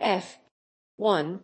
F. 0.00 0.38
1. 0.96 1.40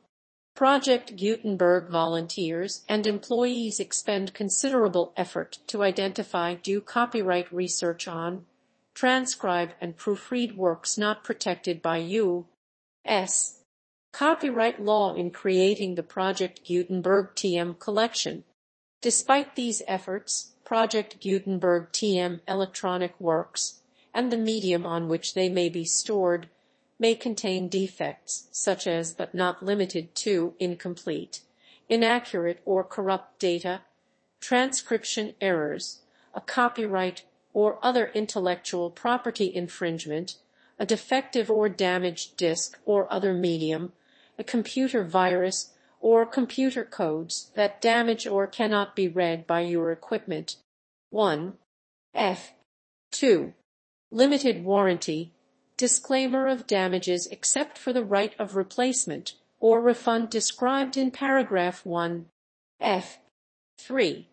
Project 0.55 1.17
Gutenberg 1.17 1.89
volunteers 1.89 2.83
and 2.89 3.07
employees 3.07 3.81
expend 3.81 4.35
considerable 4.35 5.13
effort 5.17 5.59
to 5.69 5.83
identify 5.83 6.55
do 6.55 6.81
copyright 6.81 7.51
research 7.53 8.07
on 8.07 8.45
transcribe 8.95 9.71
and 9.81 9.97
proofread 9.97 10.55
works 10.55 10.99
not 10.99 11.25
protected 11.25 11.81
by 11.81 11.97
U.S. 11.97 13.61
copyright 14.13 14.83
law 14.83 15.15
in 15.15 15.31
creating 15.31 15.95
the 15.95 16.03
Project 16.03 16.61
Gutenberg 16.69 17.35
TM 17.35 17.79
collection. 17.79 18.45
Despite 19.01 19.57
these 19.57 19.83
efforts, 19.89 20.53
Project 20.65 21.21
Gutenberg 21.21 21.93
TM 21.93 22.41
electronic 22.47 23.19
works 23.19 23.81
and 24.15 24.31
the 24.31 24.37
medium 24.37 24.85
on 24.85 25.09
which 25.09 25.35
they 25.35 25.49
may 25.49 25.69
be 25.69 25.85
stored 25.85 26.49
may 27.03 27.17
contain 27.17 27.67
defects, 27.67 28.47
such 28.53 28.87
as 28.87 29.13
but 29.13 29.35
not 29.35 29.61
limited 29.61 30.15
to 30.15 30.55
incomplete, 30.61 31.41
inaccurate 31.89 32.61
or 32.65 32.85
corrupt 32.85 33.41
data, 33.41 33.81
transcription 34.41 35.35
errors, 35.41 36.03
a 36.33 36.41
copyright 36.41 37.25
or 37.53 37.81
other 37.83 38.13
intellectual 38.15 38.89
property 38.89 39.53
infringement, 39.53 40.37
a 40.79 40.87
defective 40.87 41.51
or 41.51 41.69
damaged 41.69 42.37
disk 42.37 42.79
or 42.85 43.13
other 43.13 43.35
medium, 43.35 43.93
a 44.39 44.45
computer 44.45 45.03
virus, 45.03 45.73
or 46.01 46.25
computer 46.25 46.85
codes 46.85 47.51
that 47.57 47.81
damage 47.81 48.29
or 48.29 48.47
cannot 48.47 48.95
be 48.95 49.09
read 49.09 49.45
by 49.45 49.61
your 49.61 49.91
equipment. 49.91 50.55
1. 51.11 51.55
F. 52.15 52.53
2. 53.11 53.53
Limited 54.13 54.65
warranty. 54.65 55.33
Disclaimer 55.83 56.47
of 56.47 56.69
damages 56.69 57.27
except 57.27 57.77
for 57.77 57.93
the 57.93 58.05
right 58.05 58.37
of 58.39 58.55
replacement 58.55 59.35
or 59.59 59.81
refund 59.81 60.31
described 60.31 60.97
in 60.97 61.11
paragraph 61.11 61.85
1. 61.85 62.27
F. 62.81 63.19
3. 63.79 64.29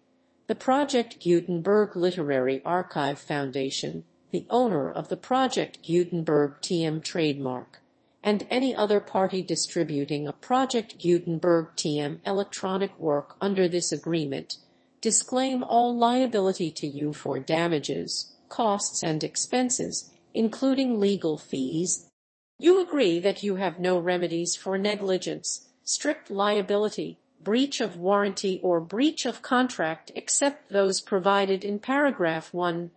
The 0.46 0.54
Project 0.54 1.20
Gutenberg 1.20 1.96
Literary 1.96 2.62
Archive 2.64 3.18
Foundation, 3.18 4.04
the 4.30 4.46
owner 4.52 4.92
of 4.92 5.10
the 5.10 5.18
Project 5.18 5.80
Gutenberg 5.82 6.62
TM 6.62 7.04
trademark, 7.04 7.82
and 8.22 8.46
any 8.52 8.76
other 8.76 9.00
party 9.00 9.42
distributing 9.42 10.28
a 10.28 10.34
Project 10.34 11.00
Gutenberg 11.02 11.70
TM 11.76 12.20
electronic 12.28 12.96
work 13.00 13.36
under 13.42 13.68
this 13.68 13.92
agreement, 13.92 14.58
disclaim 15.02 15.64
all 15.64 15.98
liability 15.98 16.70
to 16.70 16.86
you 16.86 17.12
for 17.12 17.40
damages, 17.40 18.36
costs 18.50 19.02
and 19.02 19.24
expenses, 19.24 20.12
including 20.34 21.00
legal 21.00 21.38
fees. 21.38 22.10
You 22.58 22.82
agree 22.82 23.20
that 23.20 23.44
you 23.44 23.56
have 23.56 23.80
no 23.80 23.98
remedies 23.98 24.56
for 24.56 24.78
negligence, 24.78 25.70
strict 25.84 26.30
liability, 26.30 27.20
breach 27.42 27.80
of 27.80 27.98
warranty 27.98 28.60
or 28.62 28.80
breach 28.82 29.26
of 29.26 29.42
contract 29.42 30.12
except 30.16 30.70
those 30.70 31.02
provided 31.02 31.64
in 31.64 31.80
paragraph 31.80 32.54
1 32.54 32.92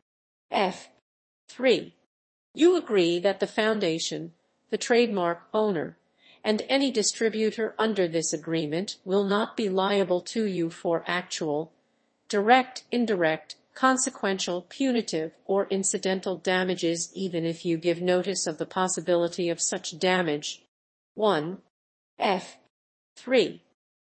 F. 0.50 0.88
3. 1.48 1.94
You 2.54 2.76
agree 2.76 3.18
that 3.20 3.40
the 3.40 3.46
foundation, 3.46 4.32
the 4.70 4.78
trademark 4.78 5.42
owner, 5.54 5.96
and 6.44 6.62
any 6.68 6.90
distributor 6.90 7.74
under 7.78 8.08
this 8.08 8.32
agreement 8.32 8.96
will 9.04 9.24
not 9.24 9.56
be 9.56 9.68
liable 9.68 10.20
to 10.20 10.44
you 10.44 10.70
for 10.70 11.04
actual, 11.06 11.72
direct, 12.28 12.84
indirect, 12.90 13.56
consequential, 13.74 14.62
punitive, 14.68 15.32
or 15.44 15.66
incidental 15.68 16.36
damages 16.36 17.10
even 17.14 17.44
if 17.44 17.64
you 17.64 17.76
give 17.76 18.00
notice 18.00 18.46
of 18.46 18.58
the 18.58 18.66
possibility 18.66 19.48
of 19.48 19.60
such 19.60 19.98
damage. 19.98 20.62
1. 21.14 21.58
F. 22.18 22.56
3 23.16 23.62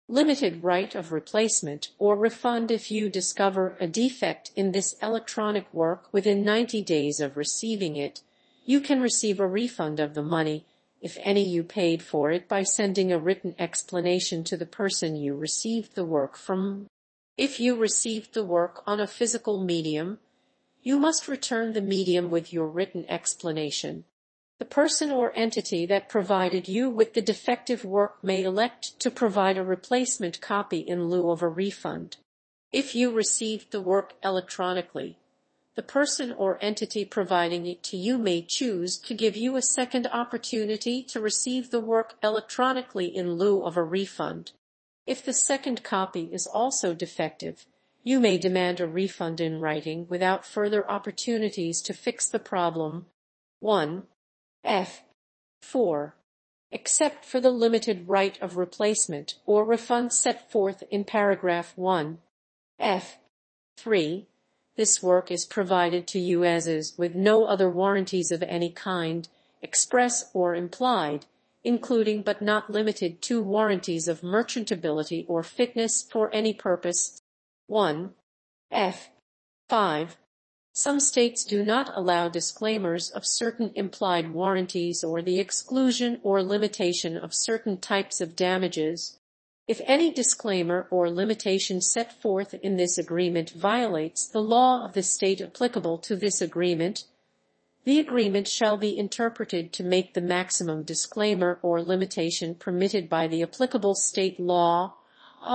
limited 0.08 0.64
right 0.64 0.94
of 0.94 1.12
replacement 1.12 1.90
or 1.98 2.16
refund 2.16 2.70
if 2.70 2.90
you 2.90 3.10
discover 3.10 3.76
a 3.78 3.86
defect 3.86 4.50
in 4.56 4.72
this 4.72 4.94
electronic 5.02 5.72
work 5.72 6.08
within 6.12 6.42
90 6.42 6.82
days 6.82 7.20
of 7.20 7.36
receiving 7.36 7.96
it. 7.96 8.22
You 8.64 8.80
can 8.80 9.00
receive 9.00 9.38
a 9.38 9.46
refund 9.46 10.00
of 10.00 10.14
the 10.14 10.22
money, 10.22 10.64
if 11.02 11.18
any 11.20 11.46
you 11.46 11.62
paid 11.62 12.02
for 12.02 12.30
it, 12.30 12.48
by 12.48 12.62
sending 12.62 13.12
a 13.12 13.18
written 13.18 13.54
explanation 13.58 14.44
to 14.44 14.56
the 14.56 14.66
person 14.66 15.14
you 15.14 15.34
received 15.34 15.94
the 15.94 16.04
work 16.04 16.36
from. 16.36 16.86
If 17.38 17.60
you 17.60 17.76
received 17.76 18.34
the 18.34 18.42
work 18.42 18.82
on 18.84 18.98
a 18.98 19.06
physical 19.06 19.62
medium, 19.62 20.18
you 20.82 20.98
must 20.98 21.28
return 21.28 21.72
the 21.72 21.80
medium 21.80 22.30
with 22.30 22.52
your 22.52 22.66
written 22.66 23.06
explanation. 23.08 24.06
The 24.58 24.64
person 24.64 25.12
or 25.12 25.32
entity 25.36 25.86
that 25.86 26.08
provided 26.08 26.66
you 26.66 26.90
with 26.90 27.14
the 27.14 27.22
defective 27.22 27.84
work 27.84 28.24
may 28.24 28.42
elect 28.42 28.98
to 28.98 29.10
provide 29.12 29.56
a 29.56 29.62
replacement 29.62 30.40
copy 30.40 30.80
in 30.80 31.08
lieu 31.08 31.30
of 31.30 31.40
a 31.40 31.48
refund. 31.48 32.16
If 32.72 32.96
you 32.96 33.12
received 33.12 33.70
the 33.70 33.80
work 33.80 34.14
electronically, 34.24 35.16
the 35.76 35.82
person 35.84 36.32
or 36.32 36.58
entity 36.60 37.04
providing 37.04 37.66
it 37.66 37.84
to 37.84 37.96
you 37.96 38.18
may 38.18 38.42
choose 38.42 38.96
to 38.98 39.14
give 39.14 39.36
you 39.36 39.54
a 39.54 39.62
second 39.62 40.08
opportunity 40.08 41.04
to 41.04 41.20
receive 41.20 41.70
the 41.70 41.78
work 41.78 42.14
electronically 42.20 43.06
in 43.06 43.34
lieu 43.34 43.62
of 43.62 43.76
a 43.76 43.84
refund. 43.84 44.50
If 45.08 45.24
the 45.24 45.32
second 45.32 45.82
copy 45.82 46.28
is 46.34 46.46
also 46.46 46.92
defective, 46.92 47.64
you 48.04 48.20
may 48.20 48.36
demand 48.36 48.78
a 48.78 48.86
refund 48.86 49.40
in 49.40 49.58
writing 49.58 50.06
without 50.06 50.44
further 50.44 50.88
opportunities 50.88 51.80
to 51.80 51.94
fix 51.94 52.28
the 52.28 52.38
problem. 52.38 53.06
1. 53.60 54.02
F. 54.64 55.04
4. 55.62 56.14
Except 56.70 57.24
for 57.24 57.40
the 57.40 57.50
limited 57.50 58.06
right 58.06 58.38
of 58.42 58.58
replacement 58.58 59.36
or 59.46 59.64
refund 59.64 60.12
set 60.12 60.52
forth 60.52 60.82
in 60.90 61.04
paragraph 61.04 61.72
1. 61.74 62.18
F. 62.78 63.16
3. 63.78 64.26
This 64.76 65.02
work 65.02 65.30
is 65.30 65.46
provided 65.46 66.06
to 66.08 66.18
you 66.18 66.44
as 66.44 66.66
is 66.66 66.98
with 66.98 67.14
no 67.14 67.46
other 67.46 67.70
warranties 67.70 68.30
of 68.30 68.42
any 68.42 68.68
kind, 68.68 69.26
express 69.62 70.30
or 70.34 70.54
implied, 70.54 71.24
including 71.64 72.22
but 72.22 72.40
not 72.40 72.70
limited 72.70 73.20
to 73.22 73.42
warranties 73.42 74.08
of 74.08 74.20
merchantability 74.20 75.24
or 75.28 75.42
fitness 75.42 76.02
for 76.02 76.32
any 76.34 76.52
purpose. 76.52 77.22
1. 77.66 78.14
F. 78.70 79.10
5. 79.68 80.16
Some 80.72 81.00
states 81.00 81.44
do 81.44 81.64
not 81.64 81.90
allow 81.96 82.28
disclaimers 82.28 83.10
of 83.10 83.26
certain 83.26 83.72
implied 83.74 84.32
warranties 84.32 85.02
or 85.02 85.20
the 85.20 85.40
exclusion 85.40 86.20
or 86.22 86.42
limitation 86.42 87.16
of 87.16 87.34
certain 87.34 87.78
types 87.78 88.20
of 88.20 88.36
damages. 88.36 89.18
If 89.66 89.80
any 89.84 90.12
disclaimer 90.12 90.86
or 90.90 91.10
limitation 91.10 91.80
set 91.80 92.22
forth 92.22 92.54
in 92.54 92.76
this 92.76 92.96
agreement 92.96 93.50
violates 93.50 94.28
the 94.28 94.40
law 94.40 94.84
of 94.84 94.92
the 94.92 95.02
state 95.02 95.40
applicable 95.40 95.98
to 95.98 96.14
this 96.14 96.40
agreement, 96.40 97.04
the 97.88 97.98
agreement 97.98 98.46
shall 98.46 98.76
be 98.76 98.98
interpreted 98.98 99.72
to 99.72 99.82
make 99.82 100.12
the 100.12 100.20
maximum 100.20 100.82
disclaimer 100.82 101.58
or 101.62 101.80
limitation 101.80 102.54
permitted 102.54 103.08
by 103.08 103.26
the 103.26 103.42
applicable 103.42 103.94
state 103.94 104.38
law. 104.38 104.92
The 105.40 105.48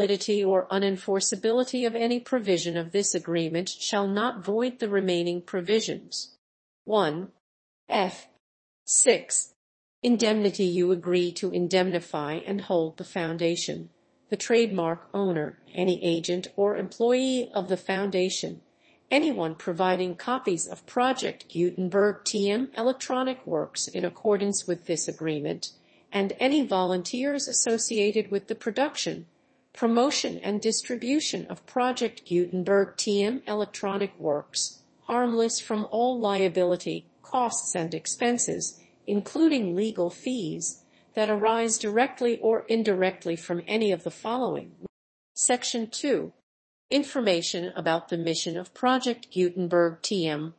invalidity 0.00 0.42
or 0.42 0.66
unenforceability 0.68 1.86
of 1.86 1.94
any 1.94 2.18
provision 2.18 2.74
of 2.74 2.90
this 2.90 3.14
agreement 3.14 3.68
shall 3.68 4.08
not 4.08 4.42
void 4.42 4.78
the 4.78 4.88
remaining 4.88 5.42
provisions. 5.42 6.38
1. 6.84 7.28
F. 7.86 8.28
6. 8.86 9.52
Indemnity 10.02 10.64
you 10.64 10.90
agree 10.90 11.30
to 11.32 11.50
indemnify 11.50 12.40
and 12.46 12.62
hold 12.62 12.96
the 12.96 13.04
foundation, 13.04 13.90
the 14.30 14.38
trademark 14.38 15.06
owner, 15.12 15.58
any 15.74 16.02
agent 16.02 16.48
or 16.56 16.78
employee 16.78 17.50
of 17.52 17.68
the 17.68 17.76
foundation, 17.76 18.62
anyone 19.10 19.54
providing 19.54 20.14
copies 20.14 20.66
of 20.66 20.86
Project 20.86 21.52
Gutenberg 21.52 22.24
TM 22.24 22.68
electronic 22.74 23.46
works 23.46 23.86
in 23.86 24.06
accordance 24.06 24.66
with 24.66 24.86
this 24.86 25.06
agreement, 25.06 25.72
and 26.10 26.32
any 26.40 26.66
volunteers 26.66 27.46
associated 27.46 28.30
with 28.30 28.48
the 28.48 28.54
production, 28.54 29.26
promotion 29.72 30.38
and 30.38 30.60
distribution 30.60 31.46
of 31.46 31.66
Project 31.66 32.28
Gutenberg 32.28 32.96
TM 32.96 33.42
electronic 33.46 34.18
works, 34.18 34.82
harmless 35.02 35.60
from 35.60 35.86
all 35.90 36.18
liability, 36.18 37.06
costs 37.22 37.74
and 37.74 37.94
expenses, 37.94 38.80
including 39.06 39.74
legal 39.74 40.10
fees, 40.10 40.82
that 41.14 41.30
arise 41.30 41.78
directly 41.78 42.38
or 42.38 42.64
indirectly 42.68 43.36
from 43.36 43.62
any 43.66 43.90
of 43.92 44.04
the 44.04 44.10
following. 44.10 44.72
Section 45.34 45.88
2. 45.88 46.32
Information 46.90 47.72
about 47.76 48.08
the 48.08 48.18
mission 48.18 48.56
of 48.56 48.74
Project 48.74 49.28
Gutenberg 49.32 50.02
TM 50.02 50.52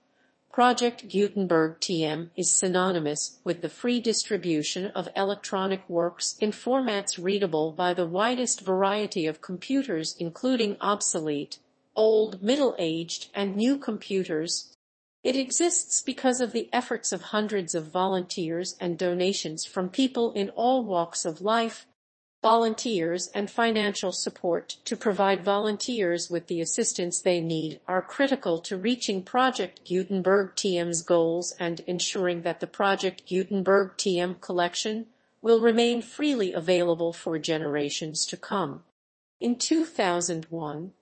Project 0.54 1.08
Gutenberg 1.08 1.80
TM 1.80 2.30
is 2.36 2.54
synonymous 2.54 3.40
with 3.46 3.62
the 3.62 3.70
free 3.70 4.02
distribution 4.02 4.88
of 4.88 5.08
electronic 5.16 5.88
works 5.90 6.36
in 6.42 6.52
formats 6.52 7.18
readable 7.18 7.72
by 7.72 7.94
the 7.94 8.06
widest 8.06 8.60
variety 8.60 9.26
of 9.26 9.40
computers 9.40 10.14
including 10.20 10.76
obsolete, 10.82 11.60
old, 11.96 12.44
middle-aged, 12.44 13.30
and 13.34 13.56
new 13.56 13.78
computers. 13.78 14.76
It 15.24 15.38
exists 15.38 16.02
because 16.02 16.42
of 16.42 16.52
the 16.52 16.68
efforts 16.74 17.14
of 17.14 17.22
hundreds 17.22 17.74
of 17.74 17.90
volunteers 17.90 18.76
and 18.82 18.98
donations 18.98 19.66
from 19.66 19.88
people 19.88 20.34
in 20.34 20.50
all 20.50 20.84
walks 20.84 21.24
of 21.24 21.40
life, 21.40 21.86
volunteers 22.42 23.28
and 23.36 23.52
financial 23.52 24.12
support 24.12 24.78
to 24.84 24.96
provide 24.98 25.44
volunteers 25.44 26.30
with 26.30 26.48
the 26.48 26.60
assistance 26.60 27.22
they 27.22 27.40
need 27.40 27.80
are 27.88 28.02
critical 28.02 28.58
to 28.58 28.76
reaching 28.76 29.22
Project 29.22 29.82
Gutenberg 29.88 30.56
TM's 30.56 31.04
goals 31.04 31.54
and 31.60 31.82
ensuring 31.82 32.42
that 32.42 32.60
the 32.60 32.68
Project 32.68 33.30
Gutenberg 33.30 33.96
TM 33.98 34.42
collection 34.42 35.06
will 35.42 35.62
remain 35.62 36.02
freely 36.02 36.52
available 36.52 37.14
for 37.14 37.38
generations 37.38 38.26
to 38.26 38.38
come. 38.38 38.84
In 39.40 39.56
2001, 39.56 40.94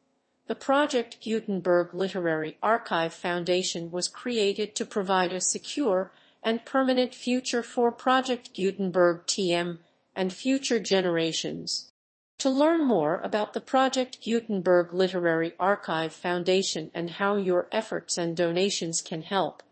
the 0.47 0.56
Project 0.56 1.23
Gutenberg 1.23 1.93
Literary 1.93 2.58
Archive 2.62 3.13
Foundation 3.13 3.91
was 3.91 4.08
created 4.08 4.75
to 4.75 4.86
provide 4.86 5.32
a 5.32 5.39
secure 5.39 6.12
and 6.43 6.65
permanent 6.65 7.13
future 7.13 7.63
for 7.63 7.91
Project 7.91 8.54
Gutenberg 8.54 9.25
TM 9.25 9.78
and 10.19 10.34
future 10.34 10.82
generations. 10.82 11.93
To 12.39 12.49
learn 12.49 12.86
more 12.86 13.21
about 13.21 13.53
the 13.53 13.62
Project 13.62 14.17
Gutenberg 14.21 14.93
Literary 14.93 15.53
Archive 15.58 16.12
Foundation 16.12 16.91
and 16.93 17.12
how 17.12 17.38
your 17.38 17.69
efforts 17.71 18.17
and 18.17 18.36
donations 18.36 19.01
can 19.01 19.21
help, 19.21 19.63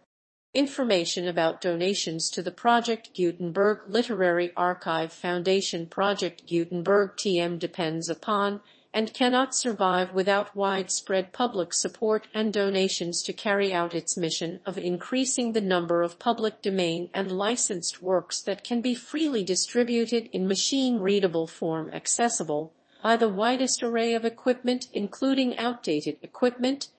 Information 0.54 1.28
about 1.28 1.60
donations 1.60 2.30
to 2.30 2.44
the 2.44 2.52
Project 2.52 3.16
Gutenberg 3.16 3.80
Literary 3.88 4.52
Archive 4.56 5.12
Foundation 5.12 5.88
Project 5.88 6.48
Gutenberg 6.48 7.18
TM 7.18 7.58
depends 7.58 8.08
upon 8.08 8.62
and 8.94 9.14
cannot 9.14 9.56
survive 9.56 10.14
without 10.14 10.56
widespread 10.56 11.32
public 11.32 11.74
support 11.74 12.28
and 12.34 12.52
donations 12.52 13.24
to 13.24 13.32
carry 13.32 13.74
out 13.74 13.96
its 13.96 14.18
mission 14.18 14.60
of 14.66 14.78
increasing 14.78 15.54
the 15.54 15.62
number 15.62 16.02
of 16.02 16.20
public 16.20 16.62
domain 16.62 17.10
and 17.14 17.32
licensed 17.32 18.02
works 18.02 18.42
that 18.42 18.64
can 18.64 18.82
be 18.82 18.94
freely 18.94 19.44
distributed 19.44 20.30
in 20.34 20.48
machine-readable 20.48 21.48
form 21.48 21.90
accessible 21.94 22.74
by 23.02 23.16
the 23.16 23.30
widest 23.30 23.82
array 23.82 24.14
of 24.14 24.26
equipment 24.26 24.88
including 24.94 25.58
outdated 25.58 26.18
equipment. 26.22 26.90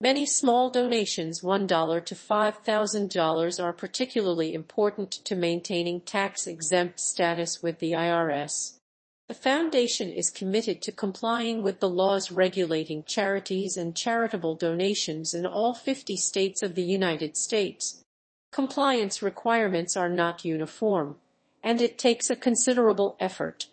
Many 0.00 0.26
small 0.26 0.70
donations 0.70 1.42
$1 1.42 2.04
to 2.06 2.14
$5,000 2.14 3.62
are 3.62 3.72
particularly 3.72 4.54
important 4.54 5.10
to 5.12 5.36
maintaining 5.36 6.00
tax-exempt 6.00 6.98
status 6.98 7.62
with 7.62 7.78
the 7.78 7.92
IRS. 7.92 8.78
The 9.26 9.34
Foundation 9.34 10.10
is 10.10 10.28
committed 10.28 10.82
to 10.82 10.92
complying 10.92 11.62
with 11.62 11.80
the 11.80 11.88
laws 11.88 12.30
regulating 12.30 13.04
charities 13.04 13.74
and 13.74 13.96
charitable 13.96 14.54
donations 14.54 15.32
in 15.32 15.46
all 15.46 15.72
50 15.72 16.14
states 16.16 16.62
of 16.62 16.74
the 16.74 16.82
United 16.82 17.34
States. 17.34 18.04
Compliance 18.52 19.22
requirements 19.22 19.96
are 19.96 20.10
not 20.10 20.44
uniform, 20.44 21.16
and 21.62 21.80
it 21.80 21.96
takes 21.96 22.28
a 22.28 22.36
considerable 22.36 23.16
effort, 23.18 23.68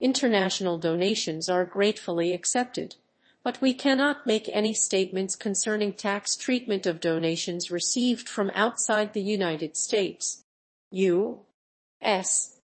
International 0.00 0.78
donations 0.78 1.46
are 1.46 1.66
gratefully 1.66 2.32
accepted, 2.32 2.96
but 3.42 3.60
we 3.60 3.74
cannot 3.74 4.26
make 4.26 4.48
any 4.50 4.72
statements 4.72 5.36
concerning 5.36 5.92
tax 5.92 6.36
treatment 6.36 6.86
of 6.86 7.00
donations 7.00 7.70
received 7.70 8.26
from 8.26 8.50
outside 8.54 9.12
the 9.12 9.20
United 9.20 9.76
States. 9.76 10.42
U.S. 10.90 12.60